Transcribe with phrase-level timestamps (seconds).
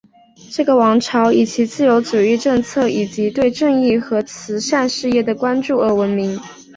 [0.51, 6.41] 这个王朝以其自由主义政策以及对正义和慈善事业的关注而闻名。